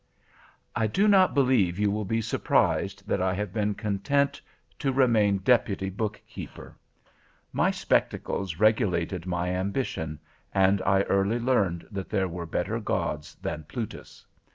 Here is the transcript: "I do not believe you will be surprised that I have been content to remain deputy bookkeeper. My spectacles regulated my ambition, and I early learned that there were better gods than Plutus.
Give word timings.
"I 0.75 0.87
do 0.87 1.07
not 1.07 1.35
believe 1.35 1.77
you 1.77 1.91
will 1.91 2.05
be 2.05 2.21
surprised 2.21 3.07
that 3.07 3.21
I 3.21 3.35
have 3.35 3.53
been 3.53 3.75
content 3.75 4.41
to 4.79 4.91
remain 4.91 5.37
deputy 5.37 5.91
bookkeeper. 5.91 6.75
My 7.53 7.69
spectacles 7.69 8.57
regulated 8.59 9.27
my 9.27 9.49
ambition, 9.51 10.19
and 10.55 10.81
I 10.87 11.03
early 11.03 11.37
learned 11.37 11.87
that 11.91 12.09
there 12.09 12.27
were 12.27 12.47
better 12.47 12.79
gods 12.79 13.35
than 13.35 13.63
Plutus. 13.67 14.25